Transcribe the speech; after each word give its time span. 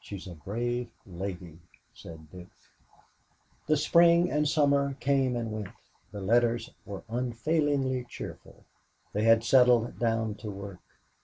"She's 0.00 0.26
a 0.26 0.34
brave 0.34 0.88
lady," 1.06 1.60
said 1.94 2.32
Dick. 2.32 2.48
The 3.68 3.76
spring 3.76 4.28
and 4.28 4.48
summer 4.48 4.94
came 4.94 5.36
and 5.36 5.52
went. 5.52 5.68
The 6.10 6.20
letters 6.20 6.70
were 6.84 7.04
unfailingly 7.08 8.04
cheerful. 8.08 8.64
They 9.12 9.22
had 9.22 9.44
settled 9.44 9.96
down 10.00 10.34
to 10.38 10.50
work. 10.50 10.80